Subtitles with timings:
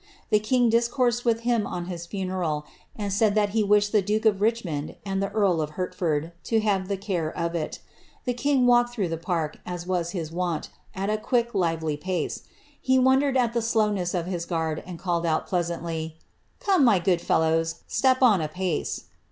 [0.31, 2.65] The ki^ discoursed with him on his funeral,
[2.95, 6.59] and said that he wished the dik of Richmond, and the earl of Hertford, to
[6.59, 7.77] have the care of it.
[8.27, 12.41] Tk king walked through the park, as was his wont, at a quick lively pace
[12.81, 16.13] he wondered at the slowness of his guard, and called out, pleaaanilj ^
[16.59, 19.03] Come, my good fellows, step on apace."